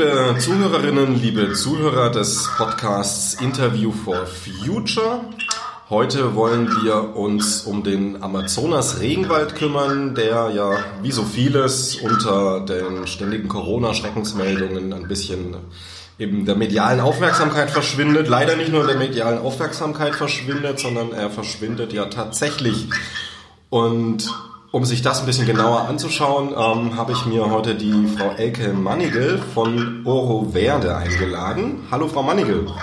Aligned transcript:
Liebe 0.00 0.38
Zuhörerinnen, 0.38 1.20
liebe 1.20 1.52
Zuhörer 1.52 2.10
des 2.10 2.48
Podcasts 2.56 3.34
Interview 3.34 3.92
for 3.92 4.26
Future. 4.26 5.20
Heute 5.90 6.34
wollen 6.34 6.68
wir 6.82 7.16
uns 7.16 7.64
um 7.64 7.82
den 7.82 8.22
Amazonas 8.22 9.00
Regenwald 9.00 9.56
kümmern, 9.56 10.14
der 10.14 10.52
ja 10.54 10.78
wie 11.02 11.12
so 11.12 11.22
vieles 11.22 11.96
unter 11.96 12.60
den 12.60 13.06
ständigen 13.06 13.48
Corona-Schreckensmeldungen 13.48 14.94
ein 14.94 15.06
bisschen 15.06 15.56
eben 16.18 16.46
der 16.46 16.56
medialen 16.56 17.00
Aufmerksamkeit 17.00 17.70
verschwindet. 17.70 18.26
Leider 18.26 18.56
nicht 18.56 18.72
nur 18.72 18.86
der 18.86 18.96
medialen 18.96 19.38
Aufmerksamkeit 19.38 20.14
verschwindet, 20.14 20.80
sondern 20.80 21.12
er 21.12 21.28
verschwindet 21.28 21.92
ja 21.92 22.06
tatsächlich. 22.06 22.88
Und 23.68 24.32
um 24.72 24.84
sich 24.84 25.02
das 25.02 25.20
ein 25.20 25.26
bisschen 25.26 25.46
genauer 25.46 25.88
anzuschauen, 25.88 26.50
ähm, 26.50 26.96
habe 26.96 27.12
ich 27.12 27.26
mir 27.26 27.50
heute 27.50 27.74
die 27.74 28.06
Frau 28.16 28.30
Elke 28.36 28.72
Mannigel 28.72 29.42
von 29.54 30.02
Oro 30.04 30.48
Verde 30.52 30.96
eingeladen. 30.96 31.88
Hallo 31.90 32.06
Frau 32.06 32.22
Mannigel. 32.22 32.66
Hallo. 32.68 32.76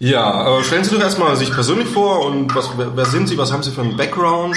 Ja, 0.00 0.58
äh, 0.58 0.64
stellen 0.64 0.82
Sie 0.82 0.94
doch 0.94 1.02
erstmal 1.02 1.36
sich 1.36 1.52
persönlich 1.52 1.88
vor 1.88 2.24
und 2.24 2.54
was, 2.54 2.70
wer, 2.76 2.96
wer 2.96 3.04
sind 3.04 3.28
Sie, 3.28 3.38
was 3.38 3.52
haben 3.52 3.62
Sie 3.62 3.70
für 3.70 3.82
einen 3.82 3.96
Background? 3.96 4.56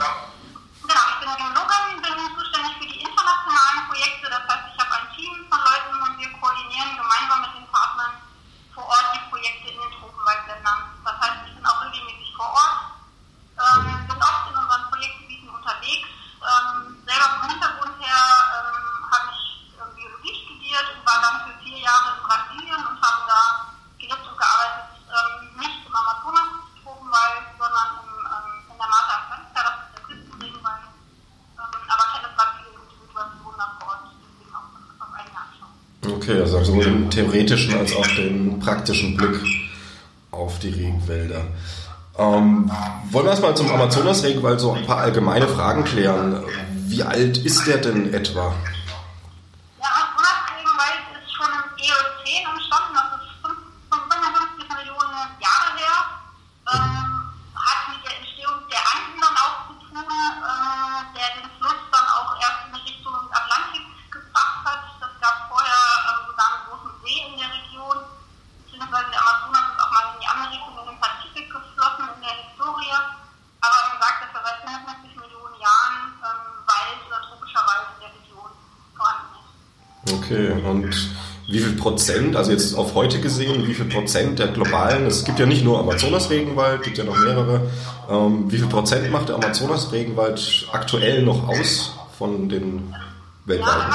theoretischen 37.31 37.77
als 37.77 37.95
auch 37.95 38.07
den 38.07 38.59
praktischen 38.59 39.15
Blick 39.15 39.39
auf 40.31 40.59
die 40.59 40.69
Regenwälder. 40.69 41.45
Ähm, 42.17 42.69
wollen 43.09 43.25
wir 43.25 43.29
erstmal 43.31 43.55
zum 43.55 43.71
Amazonas-Regenwald 43.71 44.59
so 44.59 44.71
ein 44.73 44.85
paar 44.85 44.97
allgemeine 44.97 45.47
Fragen 45.47 45.83
klären. 45.83 46.43
Wie 46.87 47.03
alt 47.03 47.37
ist 47.37 47.67
der 47.67 47.77
denn 47.77 48.13
etwa? 48.13 48.53
Prozent, 82.01 82.35
also 82.35 82.51
jetzt 82.51 82.73
auf 82.73 82.95
heute 82.95 83.21
gesehen, 83.21 83.67
wie 83.67 83.75
viel 83.75 83.85
Prozent 83.85 84.39
der 84.39 84.47
globalen, 84.47 85.05
es 85.05 85.23
gibt 85.23 85.37
ja 85.37 85.45
nicht 85.45 85.63
nur 85.63 85.79
Amazonas-Regenwald, 85.79 86.81
gibt 86.81 86.97
ja 86.97 87.03
noch 87.03 87.15
mehrere, 87.15 87.69
ähm, 88.09 88.51
wie 88.51 88.57
viel 88.57 88.65
Prozent 88.65 89.11
macht 89.11 89.29
der 89.29 89.35
Amazonas-Regenwald 89.35 90.67
aktuell 90.71 91.21
noch 91.21 91.47
aus 91.47 91.95
von 92.17 92.49
den 92.49 92.91
weltweiten? 93.45 93.93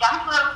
Ja, 0.00 0.22
man 0.26 0.47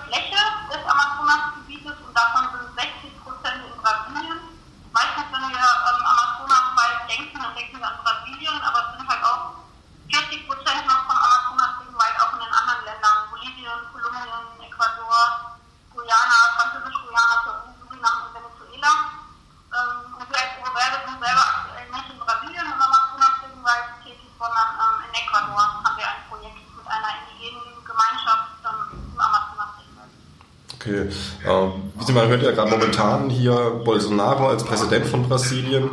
hier 33.42 33.82
Bolsonaro 33.84 34.48
als 34.48 34.64
Präsident 34.64 35.06
von 35.06 35.28
Brasilien 35.28 35.90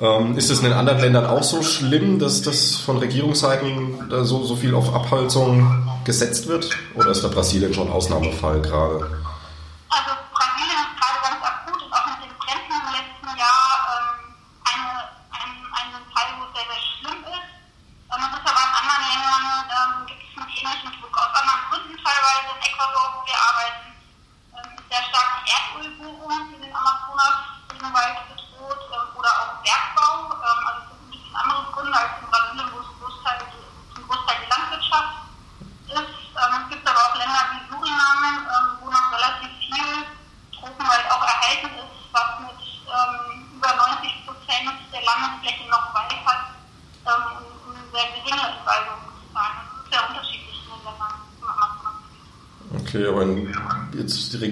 Ähm, 0.00 0.38
ist 0.38 0.50
es 0.50 0.60
in 0.60 0.64
den 0.64 0.72
anderen 0.72 1.00
Ländern 1.00 1.26
auch 1.26 1.42
so 1.42 1.62
schlimm, 1.62 2.18
dass 2.18 2.40
das 2.40 2.76
von 2.76 2.96
Regierungsseiten 2.96 4.10
so, 4.22 4.42
so 4.44 4.56
viel 4.56 4.74
auf 4.74 4.94
Abholzung 4.94 5.70
gesetzt 6.04 6.48
wird? 6.48 6.70
Oder 6.94 7.10
ist 7.10 7.22
da 7.22 7.28
Brasilien 7.28 7.74
schon 7.74 7.90
Ausnahmefall 7.90 8.62
gerade? 8.62 9.19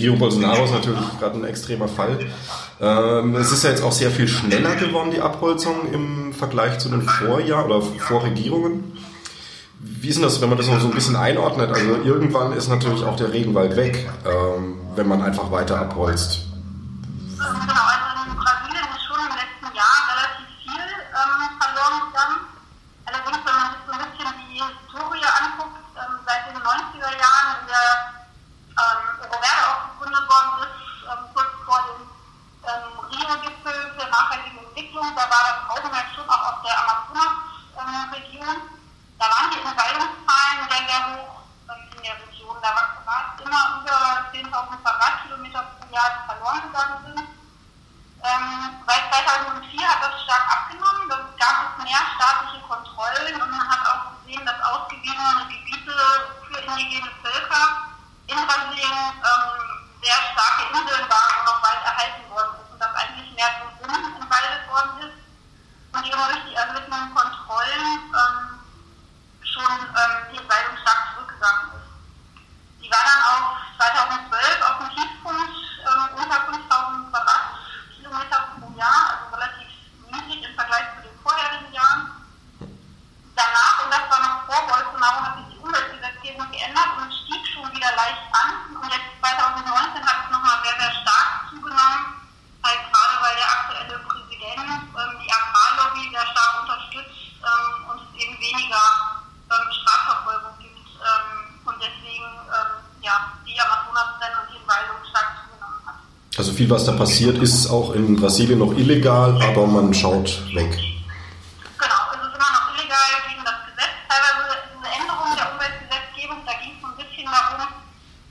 Regierung 0.09 0.19
Bolsonaro 0.19 0.65
ist 0.65 0.73
natürlich 0.73 1.01
gerade 1.19 1.39
ein 1.39 1.45
extremer 1.45 1.89
Fall. 1.89 2.19
Ähm, 2.81 3.35
es 3.37 3.53
ist 3.53 3.65
ja 3.65 3.71
jetzt 3.71 3.83
auch 3.83 3.93
sehr 3.93 4.11
viel 4.11 4.27
schneller 4.27 4.75
geworden, 4.77 5.11
die 5.15 5.21
Abholzung 5.21 5.93
im 5.93 6.33
Vergleich 6.33 6.79
zu 6.79 6.89
den 6.89 7.03
Vorjahren 7.03 7.67
oder 7.71 7.83
Vorregierungen. 7.83 8.97
Wie 9.81 10.09
ist 10.09 10.17
denn 10.17 10.23
das, 10.23 10.41
wenn 10.41 10.49
man 10.49 10.59
das 10.59 10.67
noch 10.67 10.81
so 10.81 10.89
ein 10.89 10.95
bisschen 10.95 11.17
einordnet? 11.17 11.71
Also 11.71 12.03
irgendwann 12.05 12.53
ist 12.53 12.69
natürlich 12.69 13.05
auch 13.05 13.17
der 13.17 13.33
Regenwald 13.33 13.77
weg, 13.77 14.09
ähm, 14.27 14.77
wenn 14.97 15.07
man 15.07 15.23
einfach 15.23 15.51
weiter 15.51 15.79
abholzt. 15.79 16.48
Was 106.71 106.85
da 106.85 106.93
passiert, 106.93 107.39
ist 107.39 107.71
auch 107.71 107.93
in 107.95 108.17
Brasilien 108.17 108.59
noch 108.59 108.73
illegal, 108.73 109.41
aber 109.43 109.67
man 109.67 109.95
schaut 109.95 110.29
weg. 110.55 110.69
Genau, 111.79 112.01
es 112.13 112.21
ist 112.21 112.35
immer 112.37 112.53
noch 112.53 112.67
illegal 112.77 113.09
gegen 113.25 113.45
das 113.45 113.59
Gesetz. 113.73 113.95
Teilweise 114.05 114.69
diese 114.69 114.89
Änderung 114.93 115.31
der 115.33 115.49
Umweltgesetzgebung, 115.53 116.39
da 116.45 116.53
ging 116.61 116.77
es 116.77 116.81
so 116.85 116.89
ein 116.93 116.97
bisschen 117.01 117.25
darum, 117.25 117.69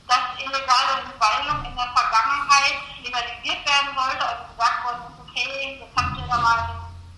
dass 0.05 0.23
illegale 0.37 0.93
Entweidung 1.01 1.57
in 1.65 1.73
der 1.73 1.89
Vergangenheit 1.97 2.77
legalisiert 3.01 3.61
werden 3.65 3.91
sollte. 3.97 4.23
Also 4.27 4.43
gesagt 4.53 4.79
worden 4.85 5.01
ist, 5.09 5.17
okay, 5.17 5.53
jetzt 5.81 5.95
habt 5.97 6.13
ihr 6.17 6.27
da 6.29 6.37
mal 6.37 6.61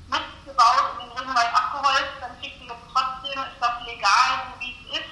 Mist 0.07 0.36
gebaut 0.48 0.86
und 0.95 0.98
den 1.04 1.12
Regenwald 1.19 1.51
abgeholzt, 1.51 2.15
dann 2.24 2.33
kriegt 2.39 2.63
ihr 2.63 2.72
jetzt 2.72 2.88
trotzdem, 2.95 3.38
ist 3.44 3.60
das 3.60 3.75
legal, 3.83 4.30
so 4.48 4.54
wie 4.63 4.72
es 4.72 5.04
ist. 5.04 5.12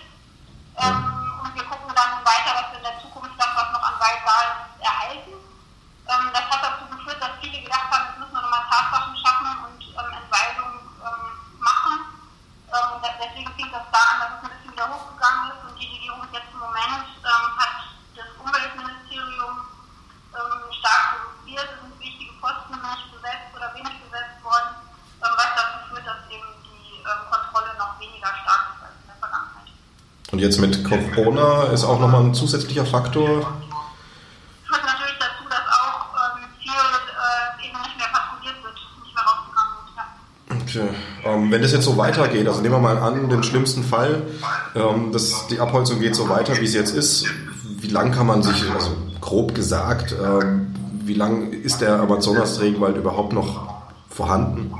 Ähm, 0.79 1.03
und 1.43 1.51
wir 1.51 1.65
gucken 1.67 1.91
dann 1.91 2.23
weiter, 2.23 2.51
was 2.55 2.71
wir 2.71 2.79
in 2.79 2.87
der 2.87 2.97
Zukunft 3.03 3.35
das, 3.35 3.51
was 3.59 3.69
noch 3.75 3.83
an 3.83 3.99
Wald 3.99 4.23
da 4.23 4.37
ist, 4.47 4.79
erhalten. 4.79 5.35
Ähm, 6.07 6.31
das 6.31 6.47
hat 6.47 6.63
dazu 6.63 6.87
geführt, 6.87 7.19
dass 7.19 7.35
viele 7.41 7.59
gedacht 7.59 7.91
haben, 7.91 8.07
jetzt 8.07 8.19
müssen 8.19 8.31
wir 8.31 8.41
nochmal 8.41 8.63
Tatsachen 8.71 9.11
schaffen 9.19 9.51
und 9.67 9.81
ähm, 9.91 10.11
Entweisung 10.15 10.71
ähm, 11.03 11.23
machen. 11.59 11.95
Ähm, 12.71 12.91
deswegen 13.03 13.51
fing 13.59 13.67
das 13.75 13.83
da 13.91 13.99
an, 13.99 14.17
dass 14.23 14.31
es 14.31 14.39
ein 14.39 14.51
bisschen 14.55 14.71
wieder 14.71 14.87
hochgegangen 14.87 15.51
ist 15.51 15.61
und 15.67 15.75
die 15.75 15.91
Regierung 15.91 16.23
jetzt 16.31 16.47
im 16.47 16.59
Moment 16.63 17.11
ähm, 17.11 17.47
hat 17.59 17.91
das 18.15 18.29
Umweltministerium 18.39 19.67
ähm, 20.31 20.57
stark 20.79 21.03
reduziert. 21.19 21.67
Es 21.75 21.79
sind 21.83 21.99
wichtige 21.99 22.33
Posten 22.39 22.79
nicht 22.79 23.07
besetzt 23.11 23.51
oder 23.51 23.67
wenig 23.75 23.99
besetzt 24.07 24.39
worden, 24.47 24.79
was 25.19 25.51
dazu 25.59 25.77
führt, 25.91 26.07
dass 26.07 26.23
eben 26.31 26.47
die 26.63 27.03
Kontrolle 27.03 27.75
noch 27.75 27.99
weniger 27.99 28.31
stark 28.47 28.79
ist 28.79 28.79
als 28.79 28.95
in 28.95 29.11
der 29.11 29.19
Vergangenheit. 29.19 29.69
Und 30.37 30.43
jetzt 30.43 30.61
mit 30.61 30.83
Corona 30.83 31.63
ist 31.73 31.83
auch 31.83 31.99
nochmal 31.99 32.25
ein 32.25 32.35
zusätzlicher 32.35 32.85
Faktor 32.85 33.59
Okay. 40.51 40.89
Ähm, 41.25 41.49
wenn 41.49 41.63
das 41.63 41.71
jetzt 41.71 41.85
so 41.85 41.97
weitergeht, 41.97 42.47
also 42.47 42.61
nehmen 42.61 42.75
wir 42.75 42.79
mal 42.79 42.99
an, 42.99 43.29
den 43.29 43.41
schlimmsten 43.41 43.83
Fall, 43.83 44.27
ähm, 44.75 45.11
dass 45.11 45.47
die 45.47 45.59
Abholzung 45.59 45.99
geht 45.99 46.15
so 46.15 46.29
weiter, 46.29 46.61
wie 46.61 46.67
sie 46.67 46.77
jetzt 46.77 46.93
ist, 46.93 47.25
wie 47.79 47.87
lang 47.87 48.11
kann 48.11 48.27
man 48.27 48.43
sich, 48.43 48.69
also 48.71 48.91
grob 49.19 49.55
gesagt, 49.55 50.13
ähm, 50.23 50.75
wie 51.03 51.15
lang 51.15 51.51
ist 51.51 51.81
der 51.81 51.99
Amazonas-Regenwald 51.99 52.95
überhaupt 52.95 53.33
noch 53.33 53.81
vorhanden? 54.07 54.71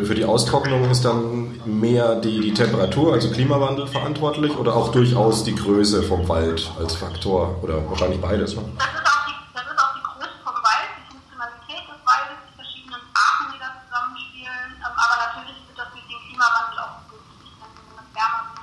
Für, 0.00 0.06
für 0.06 0.14
die 0.14 0.24
Austrocknung 0.24 0.90
ist 0.90 1.04
dann 1.04 1.60
mehr 1.66 2.16
die, 2.16 2.40
die 2.40 2.54
Temperatur, 2.54 3.12
also 3.12 3.30
Klimawandel 3.30 3.86
verantwortlich 3.86 4.56
oder 4.56 4.74
auch 4.74 4.92
durchaus 4.92 5.44
die 5.44 5.54
Größe 5.54 6.02
vom 6.02 6.26
Wald 6.26 6.70
als 6.78 6.94
Faktor 6.94 7.58
oder 7.62 7.86
wahrscheinlich 7.88 8.20
beides? 8.20 8.56
Ne? 8.56 8.62
Das, 8.78 8.86
ist 8.86 9.04
auch 9.04 9.26
die, 9.26 9.34
das 9.52 9.64
ist 9.64 9.78
auch 9.78 9.94
die 9.94 10.00
Größe 10.00 10.40
vom 10.42 10.54
Wald, 10.54 10.88
die 10.96 11.12
Funktionalität 11.12 11.84
des 11.84 12.00
Waldes, 12.08 12.38
die 12.48 12.54
verschiedenen 12.56 13.02
Arten, 13.12 13.44
die 13.52 13.58
da 13.60 13.68
zusammenspielen. 13.84 14.68
Aber 14.80 15.04
natürlich 15.20 15.56
wird 15.68 15.76
das 15.76 15.88
durch 15.92 16.06
den 16.08 16.20
Klimawandel 16.24 16.76
auch 16.80 16.96
begünstigt, 17.04 17.56
wenn 17.60 18.00
es 18.00 18.08
wärmer 18.16 18.42
wird. 18.56 18.60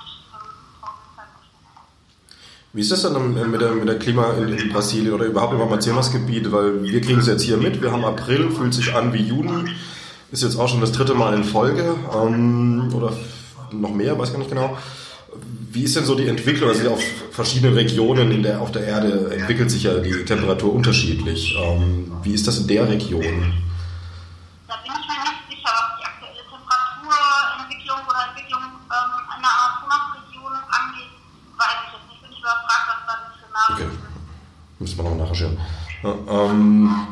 Wie 2.72 2.82
ist 2.82 2.90
das 2.90 3.02
dann 3.02 3.50
mit 3.50 3.60
der, 3.60 3.72
mit 3.78 3.88
der 3.88 3.98
Klima 3.98 4.32
in, 4.34 4.58
in 4.58 4.72
Brasilien 4.72 5.14
oder 5.14 5.26
überhaupt 5.26 5.54
im 5.54 5.60
Amazonasgebiet? 5.62 6.50
Weil 6.50 6.82
wir 6.82 7.00
kriegen 7.00 7.20
es 7.20 7.28
jetzt 7.28 7.42
hier 7.42 7.58
mit, 7.58 7.80
wir 7.80 7.92
haben 7.92 8.04
April, 8.04 8.50
fühlt 8.50 8.74
sich 8.74 8.94
an 8.94 9.12
wie 9.12 9.22
Juni. 9.22 9.70
Ist 10.30 10.42
jetzt 10.42 10.56
auch 10.58 10.68
schon 10.68 10.80
das 10.80 10.92
dritte 10.92 11.14
Mal 11.14 11.34
in 11.34 11.44
Folge 11.44 11.96
ähm, 12.14 12.92
oder 12.94 13.12
noch 13.72 13.94
mehr, 13.94 14.18
weiß 14.18 14.30
gar 14.32 14.38
nicht 14.38 14.50
genau. 14.50 14.76
Wie 15.70 15.84
ist 15.84 15.96
denn 15.96 16.04
so 16.04 16.14
die 16.14 16.28
Entwicklung? 16.28 16.68
Also 16.68 16.90
auf 16.90 17.02
verschiedenen 17.30 17.74
Regionen 17.74 18.30
in 18.30 18.42
der, 18.42 18.60
auf 18.60 18.72
der 18.72 18.84
Erde 18.86 19.30
entwickelt 19.34 19.70
sich 19.70 19.84
ja 19.84 19.94
die 19.98 20.24
Temperatur 20.24 20.74
unterschiedlich. 20.74 21.56
Ähm, 21.58 22.12
wie 22.22 22.34
ist 22.34 22.46
das 22.46 22.58
in 22.58 22.66
der 22.66 22.88
Region? 22.88 23.22
Da 24.66 24.74
bin 24.82 24.92
ich 24.92 25.06
mir 25.08 25.20
nicht 25.24 25.48
sicher, 25.48 25.72
was 25.72 25.96
die 25.98 26.04
aktuelle 26.04 26.44
Temperaturentwicklung 26.44 27.98
oder 28.08 28.20
Entwicklung 28.28 28.62
ähm, 28.64 29.12
in 29.36 29.40
der 29.40 29.54
Amazonasregion 29.56 30.52
angeht. 30.68 31.12
Weiß 31.56 31.78
ich 31.86 31.92
jetzt 31.96 32.08
nicht. 32.08 32.20
Bin 32.22 32.32
ich 32.32 32.38
überfragt, 32.40 32.86
was 32.88 33.00
da 33.08 33.14
die 33.24 33.32
Szenarien 33.38 33.88
okay. 33.88 33.96
sind. 33.96 34.80
Müssen 34.80 34.96
wir 34.98 35.04
noch 35.04 35.28
nachschauen. 35.28 35.56
Ja, 36.02 36.12
ähm, 36.28 37.08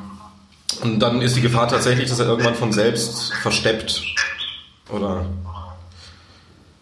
und 0.83 0.96
dann 1.07 1.23
ist 1.23 1.37
die 1.37 1.41
Gefahr 1.41 1.69
tatsächlich, 1.69 2.09
dass 2.11 2.19
er 2.19 2.27
irgendwann 2.27 2.57
von 2.57 2.73
selbst 2.73 3.33
versteppt. 3.35 4.03
Oder? 4.89 5.23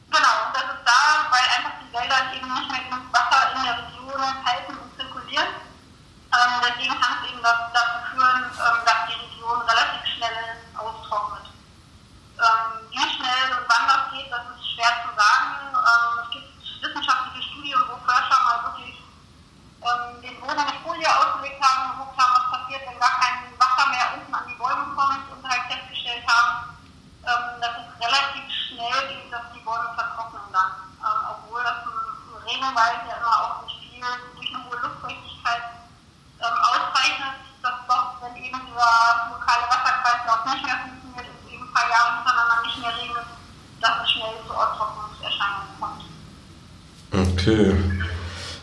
Genau, 0.09 0.37
das 0.55 0.65
ist 0.65 0.85
da, 0.85 1.29
weil 1.29 1.45
einfach 1.57 1.77
die 1.85 1.93
Wälder 1.93 2.33
eben 2.33 2.49
nicht 2.49 2.71
mehr 2.73 2.85
genug 2.89 3.05
Wasser 3.13 3.53
in 3.53 3.63
der 3.65 3.77
Region 3.85 4.17
halten 4.45 4.73
und 4.81 4.89
zirkulieren. 4.97 5.49
Ähm, 6.33 6.53
deswegen 6.65 6.97
kann 7.01 7.21
es 7.21 7.29
eben 7.29 7.43
dazu 7.45 7.99
führen, 8.13 8.45
ähm, 8.49 8.79
dass 8.89 9.01
die 9.13 9.19
Region 9.21 9.61
relativ 9.61 10.05
schnell 10.09 10.41
austrocknet. 10.73 11.45
Ähm, 12.41 12.81
wie 12.91 13.05
schnell 13.05 13.45
und 13.61 13.65
wann 13.69 13.85
das 13.85 14.03
geht, 14.09 14.33
das 14.33 14.45
ist 14.57 14.65
schwer 14.73 14.93
zu 15.05 15.11
sagen. 15.13 15.69
Ähm, 15.69 16.13
es 16.25 16.29
gibt 16.33 16.49
wissenschaftliche 16.81 17.45
Studien, 17.45 17.81
wo 17.93 18.01
Forscher 18.09 18.41
mal 18.41 18.73
wirklich 18.73 19.05
ähm, 19.85 20.17
den 20.25 20.41
Boden 20.41 20.65
mit 20.65 20.81
Folie 20.81 21.09
ausgelegt 21.13 21.61
haben 21.61 21.93
und 21.93 22.09
geguckt 22.09 22.17
haben, 22.17 22.33
was 22.41 22.49
passiert, 22.57 22.83
wenn 22.89 22.99
gar 22.99 23.21
kein 23.21 23.53
Wasser 23.61 23.85
mehr 23.93 24.07
unten 24.17 24.33
an 24.33 24.49
die 24.49 24.57
Bäume 24.57 24.85
kommt 24.97 25.29
und 25.29 25.45
halt 25.45 25.65
festgestellt 25.69 26.25
haben, 26.25 26.73
ähm, 27.29 27.61
dass 27.61 27.85
es 27.85 27.89
relativ 28.01 28.45
schnell 28.49 29.01
geht, 29.13 29.29
dass 29.29 29.45
die 29.53 29.61
Bäume 29.61 29.93
vertrocknen 29.93 30.49
dann. 30.53 30.73
Ähm, 31.05 31.21
obwohl 31.37 31.61
das 31.61 31.85
ein, 31.85 31.93
ein 31.93 32.43
Regenwald 32.49 33.01
ja 33.05 33.15
immer 33.21 33.37
auch 33.45 33.55
durch 33.61 33.77
viel, 33.77 34.01
durch 34.01 34.49
eine 34.57 34.65
hohe 34.65 34.79
Luftfeuchtigkeit 34.81 35.65
ähm, 36.41 36.57
auszeichnet, 36.65 37.37
dass 37.61 37.77
doch, 37.85 38.25
wenn 38.25 38.37
eben 38.41 38.61
dieser 38.65 38.93
lokale 39.37 39.65
Wasserkreislauf 39.69 40.41
nicht 40.49 40.65
mehr 40.65 40.81
funktioniert 40.81 41.29
und 41.29 41.45
eben 41.53 41.65
ein 41.69 41.73
paar 41.77 41.89
Jahre 41.93 42.25
hintereinander 42.25 42.57
nicht 42.65 42.79
mehr 42.81 42.95
regnet, 42.97 43.29
dass 43.85 43.95
es 44.01 44.11
schnell 44.17 44.37
zu 44.49 44.53
Austrocknungserscheinungen 44.57 45.77
kommt. 45.77 46.09
Okay. 47.13 47.69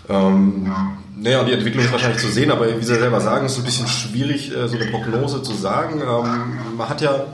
Ähm, 0.10 0.98
naja, 1.22 1.44
die 1.44 1.54
Entwicklung 1.54 1.86
ist 1.86 1.92
wahrscheinlich 1.92 2.11
zu 2.22 2.28
sehen, 2.30 2.52
aber 2.52 2.68
wie 2.68 2.84
Sie 2.84 2.96
selber 2.96 3.20
sagen, 3.22 3.46
ist 3.46 3.54
es 3.54 3.58
ein 3.60 3.66
bisschen 3.66 3.88
schwierig, 3.88 4.56
äh, 4.56 4.68
so 4.68 4.78
eine 4.78 4.86
Prognose 4.86 5.42
zu 5.44 5.54
sagen. 5.54 6.02
Ähm, 6.02 6.78
man 6.78 6.90
hat 6.90 7.02
ja 7.02 7.26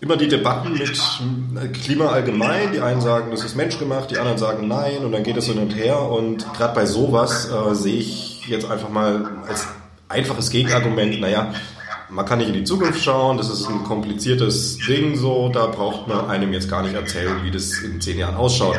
immer 0.00 0.16
die 0.16 0.28
Debatten 0.28 0.72
mit 0.74 0.98
äh, 1.60 1.68
Klima 1.68 2.06
allgemein. 2.06 2.72
Die 2.72 2.80
einen 2.80 3.00
sagen, 3.00 3.30
das 3.30 3.42
ist 3.44 3.56
menschgemacht, 3.56 4.10
die 4.10 4.18
anderen 4.18 4.38
sagen 4.38 4.68
nein 4.68 4.98
und 5.04 5.12
dann 5.12 5.22
geht 5.22 5.36
es 5.36 5.46
hin 5.46 5.58
und 5.58 5.74
her. 5.74 6.00
Und 6.00 6.46
gerade 6.54 6.74
bei 6.74 6.86
sowas 6.86 7.50
äh, 7.50 7.74
sehe 7.74 7.96
ich 7.96 8.46
jetzt 8.46 8.70
einfach 8.70 8.88
mal 8.88 9.38
als 9.48 9.66
einfaches 10.08 10.50
Gegenargument, 10.50 11.20
naja, 11.20 11.52
man 12.10 12.26
kann 12.26 12.38
nicht 12.38 12.48
in 12.48 12.54
die 12.54 12.64
Zukunft 12.64 13.02
schauen, 13.02 13.38
das 13.38 13.50
ist 13.50 13.66
ein 13.68 13.82
kompliziertes 13.82 14.78
Ding 14.86 15.16
so, 15.16 15.48
da 15.48 15.66
braucht 15.66 16.06
man 16.06 16.28
einem 16.28 16.52
jetzt 16.52 16.70
gar 16.70 16.82
nicht 16.82 16.94
erzählen, 16.94 17.42
wie 17.42 17.50
das 17.50 17.78
in 17.78 18.00
zehn 18.00 18.18
Jahren 18.18 18.36
ausschaut. 18.36 18.78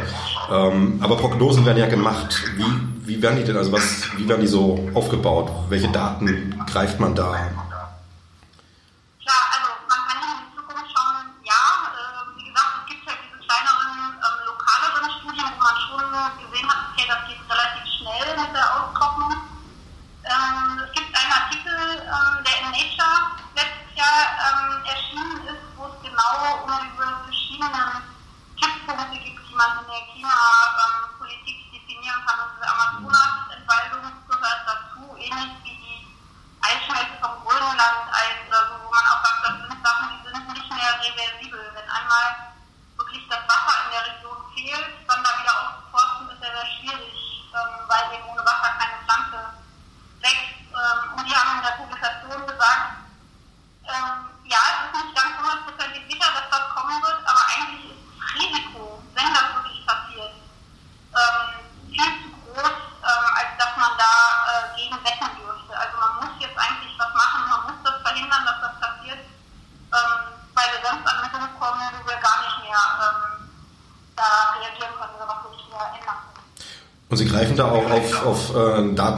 Ähm, 0.50 1.00
aber 1.02 1.18
Prognosen 1.18 1.66
werden 1.66 1.80
ja 1.80 1.88
gemacht. 1.88 2.44
Wie, 2.56 2.64
wie 3.06 3.22
werden 3.22 3.38
die 3.38 3.44
denn, 3.44 3.58
also 3.58 3.72
was, 3.72 4.04
wie 4.18 4.28
werden 4.28 4.42
die 4.42 4.48
so 4.48 4.90
aufgebaut? 4.94 5.52
Welche 5.70 5.90
Daten 5.90 6.56
greift 6.68 7.00
man 7.00 7.14
da? 7.16 7.65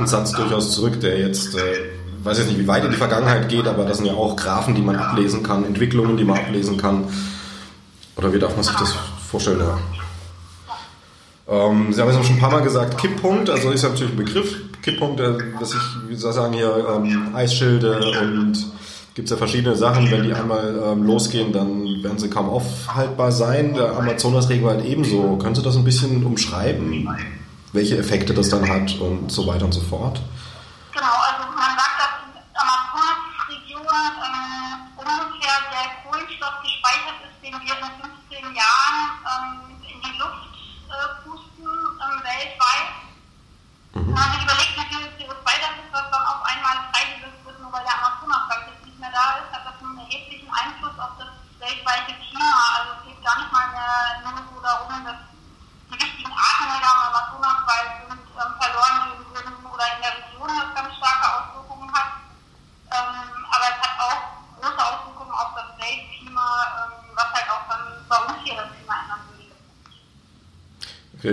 Datensatz 0.08 0.32
durchaus 0.34 0.72
zurück, 0.72 1.00
der 1.02 1.20
jetzt, 1.20 1.56
äh, 1.56 1.60
weiß 2.24 2.38
jetzt 2.38 2.48
nicht, 2.48 2.60
wie 2.60 2.68
weit 2.68 2.86
in 2.86 2.92
die 2.92 2.98
Vergangenheit 2.98 3.50
geht, 3.50 3.68
aber 3.68 3.86
das 3.86 3.98
sind 3.98 4.06
ja 4.06 4.14
auch 4.14 4.36
Graphen, 4.36 4.74
die 4.74 4.82
man 4.82 4.96
ablesen 4.96 5.44
kann, 5.44 5.66
Entwicklungen, 5.66 6.18
die 6.18 6.24
man 6.24 6.38
ablesen 6.38 6.78
kann. 6.78 7.06
Oder 8.16 8.34
wie 8.34 8.40
darf 8.40 8.56
man 8.56 8.64
sich 8.64 8.76
das 8.76 8.96
vorstellen? 9.30 9.60
Ja. 9.60 9.78
Ähm, 11.50 11.94
Sie 11.94 12.02
haben 12.02 12.10
es 12.10 12.16
auch 12.16 12.24
schon 12.24 12.38
ein 12.38 12.40
paar 12.40 12.52
Mal 12.52 12.62
gesagt, 12.62 12.98
Kipppunkt, 12.98 13.50
also 13.50 13.72
ist 13.72 13.84
ja 13.84 13.90
natürlich 13.90 14.14
ein 14.14 14.18
Begriff. 14.18 14.56
Kipppunkt, 14.82 15.20
äh, 15.20 15.34
was 15.60 15.74
ich, 15.74 15.80
wie 16.08 16.16
sagen, 16.16 16.54
hier 16.54 16.86
ähm, 16.96 17.36
Eisschilde 17.36 18.00
und 18.22 18.66
gibt 19.14 19.28
es 19.28 19.32
ja 19.32 19.38
verschiedene 19.38 19.76
Sachen. 19.76 20.10
Wenn 20.10 20.24
die 20.24 20.34
einmal 20.34 20.80
ähm, 20.86 21.04
losgehen, 21.04 21.52
dann 21.52 22.04
werden 22.04 22.18
sie 22.18 22.30
kaum 22.30 22.50
aufhaltbar 22.50 23.32
sein. 23.32 23.74
Der 23.74 23.98
Amazonas-Regenwald 23.98 24.86
ebenso. 24.86 25.38
Können 25.38 25.56
Sie 25.56 25.64
das 25.64 25.76
ein 25.76 25.84
bisschen 25.84 26.24
umschreiben? 26.24 27.10
Welche 27.74 27.98
Effekte 27.98 28.34
das 28.34 28.50
dann 28.50 28.68
hat 28.68 28.96
und 29.00 29.32
so 29.32 29.46
weiter 29.48 29.66
und 29.66 29.74
so 29.74 29.82
fort? 29.82 30.22
Genau, 30.94 31.16
also 31.30 31.48
man 31.52 31.78
sagt, 31.78 31.98
dass 32.00 32.14
in 32.26 32.34
der 32.34 32.44
Amazonasregion 32.56 33.86
ähm, 33.86 34.98
ungefähr 34.98 35.56
der 35.72 35.86
Kohlenstoff 36.04 36.58
gespeichert 36.64 37.20
ist, 37.28 37.38
den 37.44 37.54
wir 37.54 37.76
in 37.76 37.92
15 38.30 38.56
Jahren 38.56 38.98
ähm, 39.28 39.78
in 39.84 40.02
die 40.02 40.18
Luft 40.18 40.58
äh, 40.90 41.28
pusten, 41.28 41.68
ähm, 41.68 42.18
weltweit. 42.24 42.90
Mhm. 43.94 44.08
Wenn 44.08 44.14
man 44.14 44.32
sich 44.34 44.44
überlegt, 44.44 44.74
wie 44.78 44.88
viel 44.96 45.28
CO2 45.28 45.46
das 45.46 45.74
ist, 45.84 45.92
was 45.92 46.08
dann 46.12 46.26
auf 46.26 46.42
einmal 46.46 46.78
frei 46.92 47.08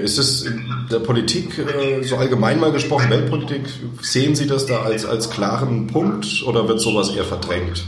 Ist 0.02 0.18
es 0.18 0.42
in 0.42 0.83
der 0.94 1.00
Politik, 1.00 1.58
äh, 1.58 2.02
so 2.02 2.16
allgemein 2.16 2.60
mal 2.60 2.72
gesprochen, 2.72 3.10
Weltpolitik, 3.10 3.62
sehen 4.00 4.34
Sie 4.34 4.46
das 4.46 4.66
da 4.66 4.82
als, 4.82 5.04
als 5.04 5.28
klaren 5.28 5.88
Punkt 5.88 6.44
oder 6.46 6.68
wird 6.68 6.80
sowas 6.80 7.14
eher 7.14 7.24
verdrängt? 7.24 7.84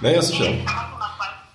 Naja, 0.00 0.22
sicher. 0.22 0.46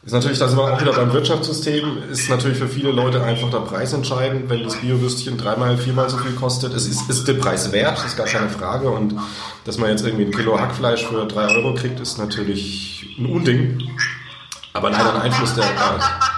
Ist 0.05 0.11
natürlich, 0.11 0.37
da 0.37 0.47
sind 0.47 0.59
wir 0.59 0.71
auch 0.71 0.79
wieder 0.79 0.93
beim 0.93 1.11
Wirtschaftssystem, 1.13 2.03
ist 2.11 2.29
natürlich 2.29 2.59
für 2.59 2.67
viele 2.67 2.91
Leute 2.91 3.23
einfach 3.23 3.49
der 3.49 3.61
Preis 3.61 3.91
entscheidend. 3.91 4.47
Wenn 4.51 4.63
das 4.63 4.75
Biowürstchen 4.75 5.35
dreimal, 5.35 5.79
viermal 5.79 6.11
so 6.11 6.17
viel 6.17 6.33
kostet, 6.33 6.75
es 6.75 6.87
ist, 6.87 7.09
ist 7.09 7.27
der 7.27 7.33
Preis 7.33 7.71
wert, 7.71 8.05
ist 8.05 8.15
gar 8.15 8.27
keine 8.27 8.49
Frage. 8.49 8.91
Und 8.91 9.15
dass 9.63 9.79
man 9.79 9.89
jetzt 9.89 10.05
irgendwie 10.05 10.25
ein 10.25 10.31
Kilo 10.31 10.59
Hackfleisch 10.59 11.05
für 11.05 11.25
drei 11.25 11.47
Euro 11.47 11.73
kriegt, 11.73 11.99
ist 11.99 12.19
natürlich 12.19 13.15
ein 13.17 13.25
Unding. 13.25 13.81
Aber 14.73 14.91
leider 14.91 15.15
ein 15.15 15.21
Einfluss 15.21 15.55
der 15.55 15.65
Art. 15.65 16.03
wie 16.03 16.34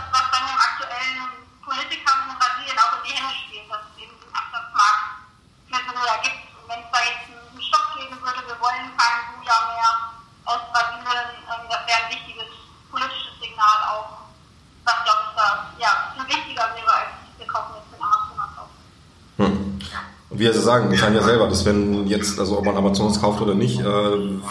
sagen, 20.67 20.93
ich 20.93 20.99
kann 20.99 21.15
ja 21.15 21.23
selber, 21.23 21.47
dass 21.47 21.65
wenn 21.65 22.07
jetzt, 22.07 22.39
also 22.39 22.57
ob 22.57 22.65
man 22.65 22.75
Amazons 22.75 23.21
kauft 23.21 23.41
oder 23.41 23.55
nicht, 23.55 23.79
äh, 23.79 23.83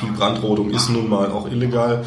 viel 0.01 0.13
Brandrodung 0.17 0.71
ist 0.71 0.89
nun 0.89 1.11
mal 1.11 1.31
auch 1.31 1.47
illegal 1.47 2.05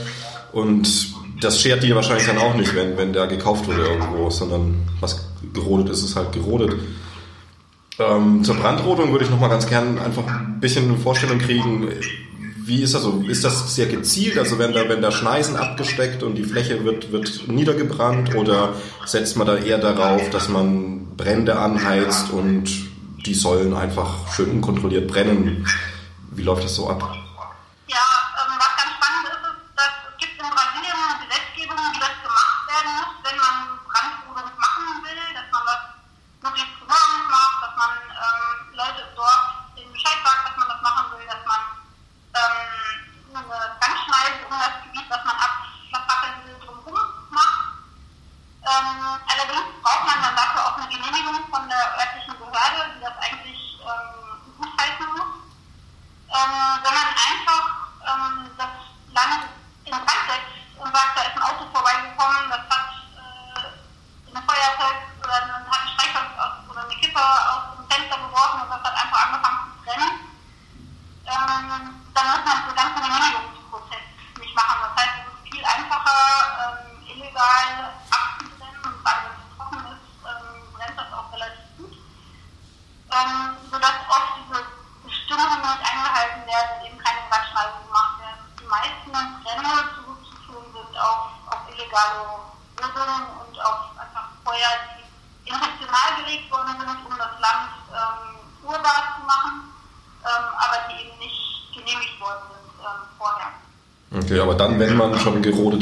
und 0.51 1.13
das 1.41 1.61
schert 1.61 1.83
die 1.83 1.93
wahrscheinlich 1.95 2.25
dann 2.25 2.39
auch 2.39 2.55
nicht, 2.55 2.75
wenn, 2.75 2.97
wenn 2.97 3.13
der 3.13 3.27
gekauft 3.27 3.67
wurde 3.67 3.83
irgendwo, 3.83 4.29
sondern 4.31 4.75
was 4.99 5.29
gerodet 5.53 5.89
ist, 5.89 6.03
ist 6.03 6.15
halt 6.15 6.31
gerodet. 6.31 6.75
Ähm, 7.99 8.43
zur 8.43 8.55
Brandrodung 8.55 9.11
würde 9.11 9.25
ich 9.25 9.31
nochmal 9.31 9.49
ganz 9.49 9.67
gern 9.67 9.99
einfach 9.99 10.25
ein 10.25 10.59
bisschen 10.59 10.85
eine 10.85 10.97
Vorstellung 10.97 11.37
kriegen. 11.37 11.89
Wie 12.65 12.81
ist 12.81 12.95
das 12.95 13.03
so? 13.03 13.23
Ist 13.27 13.43
das 13.43 13.75
sehr 13.75 13.85
gezielt? 13.85 14.39
Also 14.39 14.57
wenn 14.57 14.73
da, 14.73 14.89
wenn 14.89 15.01
da 15.01 15.11
Schneisen 15.11 15.55
abgesteckt 15.55 16.23
und 16.23 16.35
die 16.35 16.43
Fläche 16.43 16.83
wird, 16.83 17.11
wird 17.11 17.47
niedergebrannt 17.47 18.35
oder 18.35 18.73
setzt 19.05 19.37
man 19.37 19.45
da 19.45 19.57
eher 19.57 19.77
darauf, 19.77 20.29
dass 20.31 20.49
man 20.49 21.15
Brände 21.15 21.59
anheizt 21.59 22.31
und 22.31 22.88
die 23.25 23.33
sollen 23.33 23.73
einfach 23.73 24.31
schön 24.33 24.51
unkontrolliert 24.51 25.07
brennen. 25.07 25.65
Wie 26.31 26.43
läuft 26.43 26.63
das 26.63 26.75
so 26.75 26.89
ab? 26.89 27.28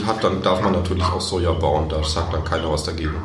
Hat, 0.08 0.24
dann 0.24 0.41
darf 0.41 0.62
man 0.62 0.72
natürlich 0.72 1.04
auch 1.04 1.22
Soja 1.22 1.52
bauen. 1.52 1.89
Da 1.89 2.04
sagt 2.04 2.34
dann 2.34 2.43
keiner 2.43 2.72
was 2.72 2.84
dagegen. 2.84 3.20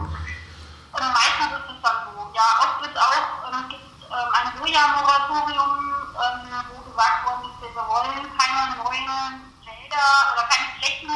Meistens 0.93 1.53
ist 1.55 1.71
es 1.71 1.81
dann 1.83 1.99
so. 2.11 2.21
Ja, 2.35 2.47
oft 2.61 2.83
wird 2.83 2.97
auch, 2.99 3.49
ähm, 3.49 3.71
ähm, 3.71 4.29
ein 4.35 4.49
Soja-Moratorium, 4.59 5.73
ähm, 5.79 6.41
wo 6.75 6.91
gesagt 6.91 7.19
worden 7.25 7.49
ist, 7.49 7.63
wir 7.63 7.87
wollen 7.87 8.27
keine 8.37 8.77
neuen 8.83 9.09
Felder 9.63 10.09
oder 10.35 10.43
keine 10.51 10.69
Flächen 10.77 11.15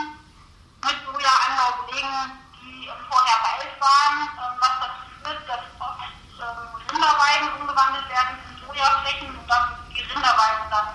mit 0.87 0.97
Sojaanbau 1.05 1.69
belegen, 1.83 2.41
die 2.63 2.89
vorher 3.11 3.39
Wald 3.43 3.73
waren, 3.83 4.17
was 4.61 4.75
dazu 4.81 5.05
führt, 5.21 5.43
dass 5.51 5.65
oft 5.83 6.07
Rinderweiden 6.93 7.49
umgewandelt 7.61 8.09
werden 8.09 8.39
in 8.49 8.55
Sojaflächen 8.63 9.29
und 9.35 9.51
dann 9.51 9.75
die 9.91 10.01
Rinderweiden 10.01 10.71
dann 10.71 10.89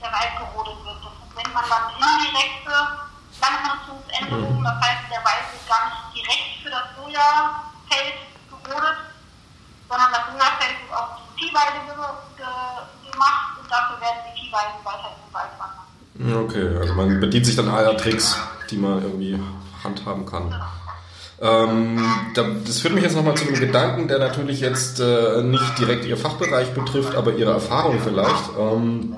der 0.00 0.12
Wald 0.12 0.32
gerodet 0.38 0.78
wird. 0.84 1.02
Das 1.04 1.12
Endboden. 4.12 4.58
Mhm. 4.58 4.64
Das 4.64 4.76
heißt, 4.80 5.04
der 5.10 5.22
Wald 5.24 5.44
ist 5.54 5.68
gar 5.68 5.82
nicht 5.88 6.20
direkt 6.20 6.62
für 6.62 6.70
das 6.70 6.86
Sojafeld 6.96 8.16
gerodet, 8.48 8.98
sondern 9.88 10.10
das 10.12 10.24
Sojafeld 10.28 10.76
wird 10.84 10.92
auf 10.92 11.08
die 11.16 11.44
Viehweide 11.44 11.78
gemacht 11.86 13.58
und 13.60 13.70
dafür 13.70 14.00
werden 14.00 14.20
die 14.28 14.40
Viehweiden 14.40 14.78
weiter 14.84 15.08
in 15.12 15.18
den 15.20 15.32
Wald 15.34 15.52
wandern. 15.58 16.44
Okay, 16.44 16.78
also 16.78 16.94
man 16.94 17.20
bedient 17.20 17.46
sich 17.46 17.56
dann 17.56 17.68
aller 17.68 17.96
Tricks, 17.96 18.36
die 18.70 18.76
man 18.76 19.02
irgendwie 19.02 19.38
handhaben 19.82 20.26
kann. 20.26 20.50
Genau. 20.50 20.64
Ähm, 21.42 22.00
das 22.34 22.78
führt 22.78 22.94
mich 22.94 23.02
jetzt 23.02 23.16
nochmal 23.16 23.34
zu 23.34 23.48
einem 23.48 23.58
Gedanken, 23.58 24.06
der 24.06 24.20
natürlich 24.20 24.60
jetzt 24.60 25.00
äh, 25.00 25.42
nicht 25.42 25.78
direkt 25.78 26.04
Ihr 26.04 26.16
Fachbereich 26.16 26.72
betrifft, 26.72 27.16
aber 27.16 27.32
Ihre 27.34 27.50
Erfahrung 27.50 27.98
vielleicht. 28.00 28.50
Ähm, 28.56 29.16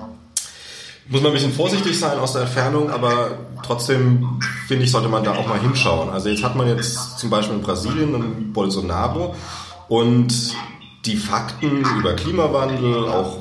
muss 1.08 1.20
man 1.20 1.32
ein 1.32 1.34
bisschen 1.34 1.52
vorsichtig 1.52 1.98
sein 1.98 2.18
aus 2.18 2.32
der 2.32 2.42
Entfernung, 2.42 2.90
aber 2.90 3.38
trotzdem 3.62 4.40
finde 4.66 4.84
ich, 4.84 4.90
sollte 4.90 5.08
man 5.08 5.22
da 5.22 5.34
auch 5.34 5.46
mal 5.46 5.60
hinschauen. 5.60 6.10
Also 6.10 6.28
jetzt 6.28 6.42
hat 6.42 6.56
man 6.56 6.66
jetzt 6.66 7.18
zum 7.18 7.30
Beispiel 7.30 7.56
in 7.56 7.62
Brasilien 7.62 8.14
einen 8.14 8.52
Bolsonaro 8.52 9.34
und 9.88 10.54
die 11.04 11.16
Fakten 11.16 11.84
über 11.98 12.14
Klimawandel, 12.14 13.08
auch 13.08 13.36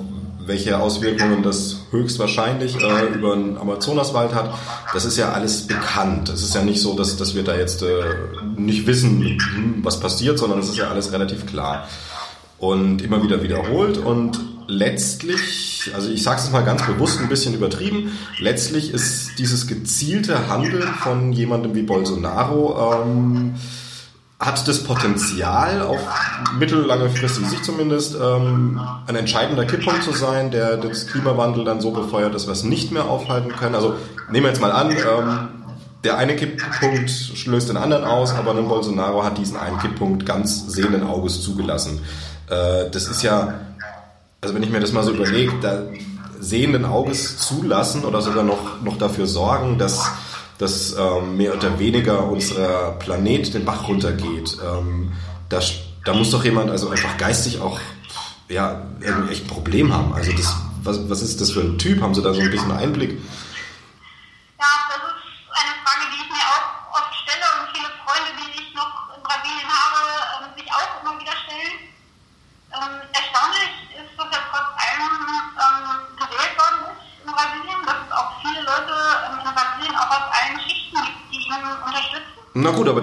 welche 0.46 0.78
Auswirkungen 0.78 1.42
das 1.42 1.86
höchstwahrscheinlich 1.92 2.76
äh, 2.82 3.06
über 3.14 3.36
den 3.36 3.58
Amazonaswald 3.58 4.34
hat, 4.34 4.54
das 4.94 5.06
ist 5.06 5.18
ja 5.18 5.32
alles 5.32 5.68
bekannt. 5.68 6.28
Es 6.28 6.44
ist 6.44 6.54
ja 6.54 6.64
nicht 6.64 6.82
so, 6.82 6.96
dass, 6.96 7.16
dass 7.16 7.34
wir 7.34 7.44
da 7.44 7.56
jetzt 7.56 7.82
äh, 7.82 8.04
nicht 8.58 8.86
wissen, 8.86 9.22
hm, 9.22 9.76
was 9.84 10.02
passiert, 10.02 10.38
sondern 10.38 10.60
es 10.60 10.70
ist 10.70 10.78
ja 10.78 10.90
alles 10.90 11.14
relativ 11.14 11.46
klar. 11.46 11.88
Und 12.58 13.02
immer 13.02 13.24
wieder 13.24 13.42
wiederholt 13.42 13.98
und 13.98 14.40
letztlich, 14.68 15.92
also 15.94 16.10
ich 16.10 16.24
sage 16.24 16.40
es 16.40 16.52
mal 16.52 16.64
ganz 16.64 16.86
bewusst 16.86 17.20
ein 17.20 17.30
bisschen 17.30 17.54
übertrieben, 17.54 18.18
letztlich 18.40 18.94
ist 18.94 19.38
dieses 19.38 19.68
gezielte 19.68 20.48
Handeln 20.48 20.88
von 20.88 21.34
jemandem 21.34 21.76
wie 21.76 21.84
Bolsonaro 21.84 23.04
ähm, 23.04 23.56
hat 24.40 24.68
das 24.68 24.84
Potenzial, 24.84 25.82
auf 25.82 26.00
mittellange 26.60 27.10
fristige 27.10 27.48
Sicht 27.48 27.64
zumindest, 27.64 28.16
ähm, 28.22 28.82
ein 29.08 29.16
entscheidender 29.16 29.66
Kipppunkt 29.66 30.04
zu 30.04 30.12
sein, 30.12 30.52
der 30.52 30.78
das 30.78 31.08
Klimawandel 31.08 31.64
dann 31.64 31.80
so 31.80 31.92
befeuert, 31.92 32.36
dass 32.36 32.48
wir 32.48 32.52
es 32.52 32.64
nicht 32.64 32.92
mehr 32.92 33.06
aufhalten 33.06 33.54
können. 33.54 33.76
Also 33.76 33.96
nehmen 34.30 34.46
wir 34.46 34.50
jetzt 34.50 34.62
mal 34.62 34.72
an, 34.72 34.92
ähm, 34.92 35.48
der 36.04 36.18
eine 36.18 36.36
Kipppunkt 36.36 37.46
löst 37.46 37.70
den 37.70 37.78
anderen 37.78 38.04
aus, 38.04 38.34
aber 38.34 38.52
ein 38.52 38.68
Bolsonaro 38.68 39.24
hat 39.24 39.38
diesen 39.38 39.56
einen 39.56 39.80
Kipppunkt 39.80 40.26
ganz 40.26 40.68
sehenden 40.68 41.04
Auges 41.04 41.42
zugelassen. 41.42 42.02
Äh, 42.50 42.90
das 42.92 43.08
ist 43.08 43.24
ja, 43.24 43.54
also 44.44 44.54
wenn 44.54 44.62
ich 44.62 44.70
mir 44.70 44.82
das 44.82 44.92
mal 44.92 45.04
so 45.04 45.14
überlege, 45.14 45.54
da 45.62 45.84
sehenden 46.40 46.84
Auges 46.84 47.38
zulassen 47.38 48.04
oder 48.04 48.22
sogar 48.22 48.44
noch, 48.44 48.82
noch 48.84 48.98
dafür 48.98 49.26
sorgen, 49.26 49.78
dass 49.78 50.12
dass 50.60 50.96
ähm, 50.98 51.38
mehr 51.38 51.56
oder 51.56 51.80
weniger 51.80 52.28
unser 52.28 52.92
Planet 53.00 53.54
den 53.54 53.66
Bach 53.66 53.88
runtergeht. 53.88 54.58
Ähm, 54.64 55.12
da, 55.50 55.60
da 56.06 56.14
muss 56.14 56.30
doch 56.30 56.46
jemand 56.46 56.70
also 56.70 56.90
einfach 56.90 57.18
geistig 57.18 57.60
auch 57.60 57.80
ja, 58.50 58.84
irgendwie 59.02 59.32
echt 59.32 59.46
ein 59.46 59.48
Problem 59.48 59.92
haben. 59.94 60.14
Also 60.14 60.32
das, 60.32 60.56
was, 60.84 61.10
was 61.10 61.22
ist 61.22 61.42
das 61.42 61.52
für 61.52 61.62
ein 61.62 61.78
Typ? 61.80 62.02
Haben 62.02 62.14
Sie 62.14 62.22
da 62.22 62.34
so 62.34 62.42
ein 62.42 62.52
bisschen 62.52 62.72
Einblick? 62.72 63.18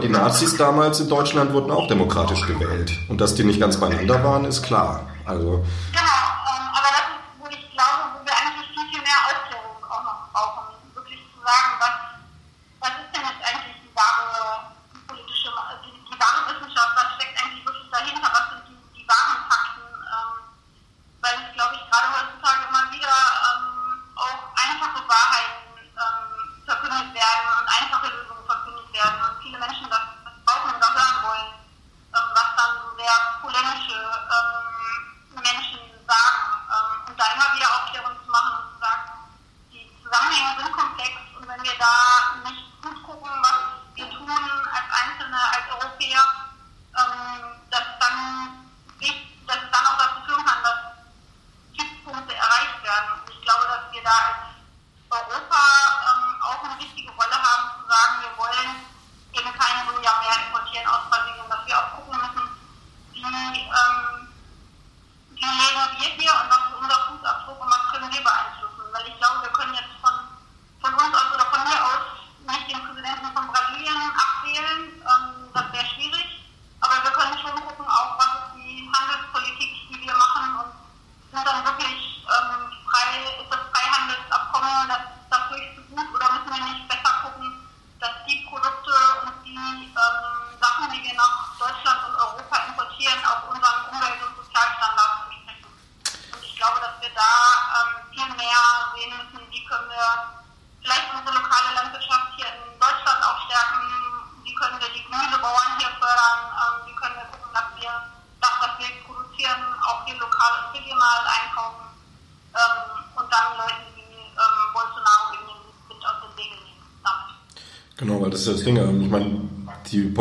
Die 0.00 0.08
Nazis 0.08 0.56
damals 0.56 1.00
in 1.00 1.08
Deutschland 1.08 1.52
wurden 1.52 1.70
auch 1.70 1.86
demokratisch 1.88 2.46
gewählt. 2.46 2.92
Und 3.08 3.20
dass 3.20 3.34
die 3.34 3.44
nicht 3.44 3.60
ganz 3.60 3.78
beieinander 3.78 4.22
waren, 4.24 4.44
ist 4.44 4.62
klar. 4.62 5.06
Also 5.24 5.64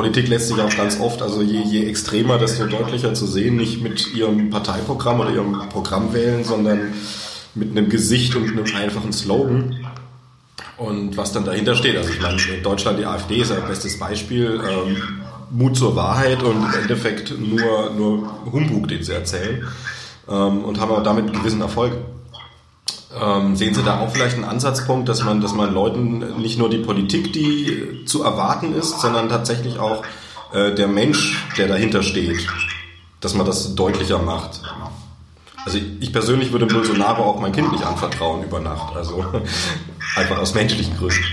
Politik 0.10 0.28
lässt 0.28 0.48
sich 0.48 0.60
auch 0.60 0.76
ganz 0.76 1.00
oft, 1.00 1.22
also 1.22 1.44
je, 1.44 1.62
je 1.62 1.86
extremer, 1.86 2.40
desto 2.40 2.66
deutlicher 2.66 3.14
zu 3.14 3.28
sehen, 3.28 3.58
nicht 3.58 3.84
mit 3.84 4.12
ihrem 4.16 4.50
Parteiprogramm 4.50 5.20
oder 5.20 5.32
ihrem 5.32 5.70
Programm 5.70 6.14
wählen, 6.14 6.44
sondern 6.44 6.94
mit 7.54 7.70
einem 7.70 7.90
Gesicht 7.90 8.36
und 8.36 8.50
einem 8.50 8.66
einfachen 8.76 9.14
Slogan. 9.14 9.86
Und 10.78 11.16
was 11.16 11.32
dann 11.32 11.46
dahinter 11.46 11.76
steht. 11.76 11.96
Also 11.96 12.10
ich 12.10 12.20
meine, 12.22 12.42
in 12.42 12.64
Deutschland 12.64 12.98
die 12.98 13.06
AfD 13.06 13.42
ist 13.42 13.52
ein 13.52 13.68
bestes 13.68 14.00
Beispiel. 14.00 14.60
Ähm, 14.68 14.98
Mut 15.52 15.78
zur 15.78 15.96
Wahrheit 15.96 16.42
und 16.42 16.56
im 16.56 16.82
Endeffekt 16.82 17.40
nur, 17.40 17.92
nur 17.96 18.52
Humbug, 18.52 18.88
den 18.88 19.04
sie 19.04 19.14
erzählen. 19.14 19.68
Ähm, 20.28 20.64
und 20.64 20.80
haben 20.80 20.92
aber 20.92 21.04
damit 21.04 21.26
einen 21.26 21.34
gewissen 21.34 21.62
Erfolg. 21.62 21.94
Ähm, 23.20 23.56
sehen 23.56 23.74
Sie 23.74 23.82
da 23.82 24.00
auch 24.00 24.12
vielleicht 24.12 24.36
einen 24.36 24.44
Ansatzpunkt, 24.44 25.10
dass 25.10 25.24
man, 25.24 25.42
dass 25.42 25.54
man 25.54 25.74
Leuten 25.74 26.40
nicht 26.42 26.60
nur 26.60 26.70
die 26.70 26.78
Politik, 26.78 27.34
die 27.34 28.06
zu 28.06 28.24
erwarten 28.24 28.76
ist, 28.76 29.02
sondern 29.02 29.30
tatsächlich 29.30 29.80
auch 29.80 30.04
äh, 30.54 30.74
der 30.76 30.88
Mensch, 30.88 31.44
der 31.58 31.68
dahinter 31.68 32.04
steht, 32.04 32.48
dass 33.20 33.34
man 33.34 33.46
das 33.46 33.74
deutlicher 33.76 34.20
macht? 34.20 34.62
Also 35.66 35.80
ich 36.00 36.14
persönlich 36.14 36.52
würde 36.52 36.68
Bolsonaro 36.68 37.24
auch 37.24 37.40
mein 37.40 37.52
Kind 37.52 37.72
nicht 37.72 37.84
anvertrauen 37.84 38.44
über 38.44 38.60
Nacht, 38.60 38.96
also 38.96 39.26
einfach 40.16 40.38
aus 40.38 40.54
menschlichen 40.54 40.96
Gründen. 40.98 41.24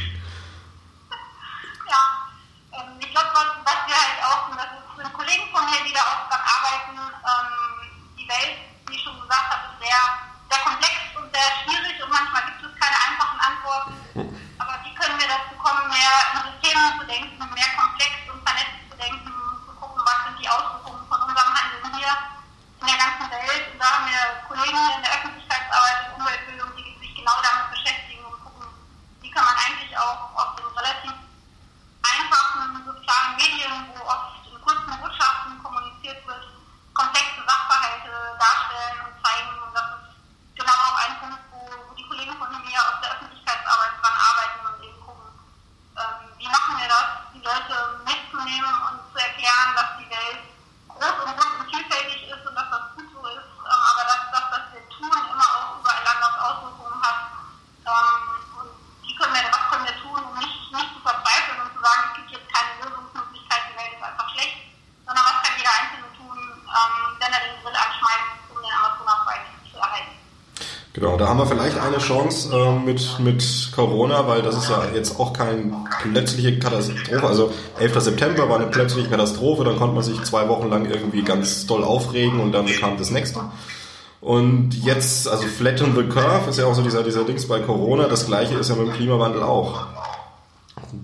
Chance 72.07 72.51
äh, 72.55 72.79
mit, 72.85 73.19
mit 73.19 73.73
Corona, 73.75 74.27
weil 74.29 74.43
das 74.43 74.57
ist 74.57 74.71
ja 74.71 74.85
jetzt 74.95 75.19
auch 75.19 75.33
keine 75.33 75.73
plötzliche 76.03 76.59
Katastrophe. 76.59 77.27
Also 77.27 77.53
11. 77.79 78.01
September 78.01 78.49
war 78.49 78.57
eine 78.57 78.69
plötzliche 78.69 79.09
Katastrophe, 79.09 79.65
dann 79.65 79.77
konnte 79.77 79.95
man 79.95 80.05
sich 80.05 80.23
zwei 80.23 80.49
Wochen 80.49 80.71
lang 80.71 80.89
irgendwie 80.89 81.23
ganz 81.23 81.67
doll 81.67 81.83
aufregen 81.83 82.41
und 82.41 82.53
dann 82.53 82.67
kam 82.67 82.97
das 82.97 83.11
nächste. 83.11 83.41
Und 84.21 84.75
jetzt, 84.85 85.29
also 85.29 85.45
Flatten 85.47 85.95
the 85.95 86.05
Curve 86.05 86.51
ist 86.51 86.59
ja 86.59 86.67
auch 86.67 86.75
so 86.75 86.83
dieser, 86.83 87.03
dieser 87.03 87.25
Dings 87.25 87.47
bei 87.47 87.61
Corona, 87.61 88.09
das 88.09 88.27
gleiche 88.27 88.55
ist 88.55 88.71
ja 88.71 88.77
mit 88.77 88.89
dem 88.89 88.93
Klimawandel 88.95 89.43
auch. 89.43 89.87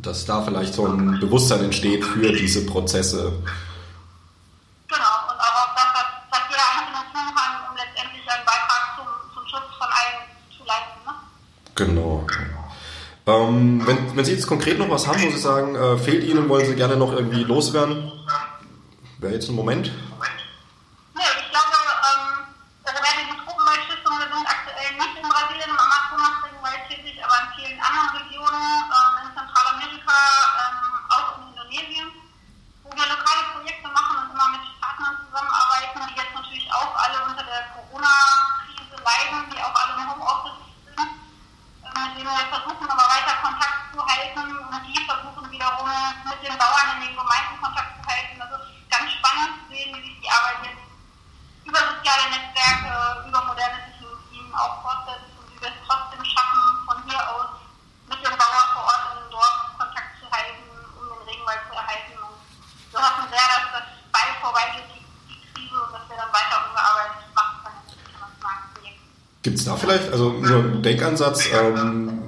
Dass 0.02 0.24
da 0.24 0.42
vielleicht 0.42 0.74
so 0.74 0.86
ein 0.86 1.18
Bewusstsein 1.20 1.64
entsteht 1.64 2.04
für 2.04 2.32
diese 2.32 2.64
Prozesse. 2.66 3.32
Genau. 11.74 12.26
Ähm, 13.26 13.82
wenn, 13.86 14.16
wenn 14.16 14.24
Sie 14.24 14.32
jetzt 14.32 14.46
konkret 14.46 14.78
noch 14.78 14.90
was 14.90 15.06
haben, 15.06 15.22
wo 15.22 15.30
Sie 15.30 15.38
sagen, 15.38 15.74
äh, 15.76 15.96
fehlt 15.96 16.24
Ihnen, 16.24 16.48
wollen 16.48 16.66
Sie 16.66 16.74
gerne 16.74 16.96
noch 16.96 17.12
irgendwie 17.12 17.44
loswerden, 17.44 18.10
wäre 19.18 19.32
jetzt 19.34 19.48
ein 19.48 19.54
Moment. 19.54 19.92
Vielleicht, 69.92 70.12
also 70.12 70.30
nur 70.30 70.58
ein 70.58 70.82
Denkansatz, 70.82 71.48
ähm, 71.52 72.18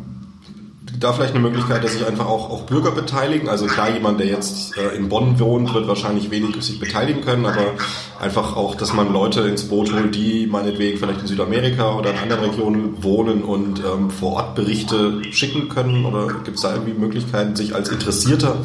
da 1.01 1.13
vielleicht 1.13 1.35
eine 1.35 1.43
Möglichkeit, 1.43 1.85
dass 1.85 1.93
sich 1.93 2.07
einfach 2.07 2.27
auch, 2.27 2.51
auch 2.51 2.63
Bürger 2.63 2.93
beteiligen? 2.93 3.49
Also 3.49 3.67
klar, 3.67 3.91
jemand, 3.91 4.21
der 4.21 4.27
jetzt 4.27 4.77
äh, 4.79 4.97
in 4.97 5.09
Bonn 5.09 5.39
wohnt, 5.39 5.75
wird 5.75 5.87
wahrscheinlich 5.87 6.31
wenig 6.31 6.63
sich 6.63 6.79
beteiligen 6.79 7.21
können, 7.21 7.45
aber 7.45 7.75
einfach 8.21 8.57
auch, 8.57 8.75
dass 8.75 8.95
man 8.95 9.13
Leute 9.13 9.43
ins 9.43 9.65
Boot 9.69 9.93
holt, 9.93 10.15
die 10.15 10.47
meinetwegen 10.47 10.99
vielleicht 10.99 11.21
in 11.21 11.27
Südamerika 11.27 11.97
oder 11.97 12.11
in 12.13 12.19
anderen 12.19 12.51
Regionen 12.51 13.03
wohnen 13.03 13.43
und 13.43 13.81
ähm, 13.81 14.11
vor 14.11 14.35
Ort 14.35 14.55
Berichte 14.55 15.21
schicken 15.31 15.69
können? 15.69 16.07
Oder 16.07 16.29
gibt 16.45 16.57
es 16.57 16.63
da 16.63 16.73
irgendwie 16.73 16.95
Möglichkeiten, 16.95 17.55
sich 17.55 17.75
als 17.75 17.91
Interessierter 17.91 18.59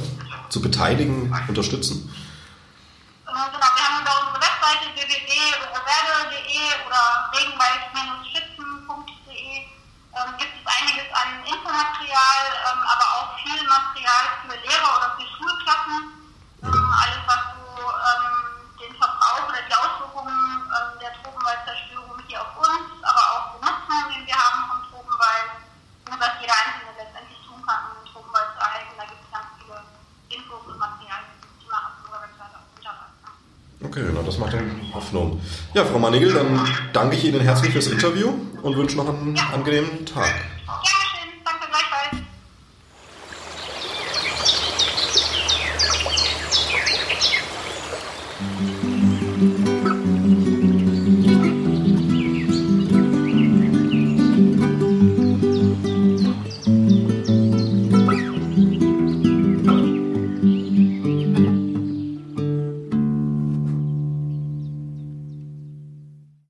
zu 0.49 0.61
beteiligen, 0.61 1.33
unterstützen? 1.47 2.09
Ja, 35.79 35.85
Frau 35.85 35.97
Manigel, 35.97 36.33
dann 36.33 36.59
danke 36.91 37.15
ich 37.15 37.23
Ihnen 37.23 37.39
herzlich 37.39 37.71
fürs 37.71 37.87
Interview 37.87 38.33
und 38.63 38.75
wünsche 38.75 38.97
noch 38.97 39.07
einen 39.07 39.39
angenehmen 39.53 40.05
Tag. 40.05 40.27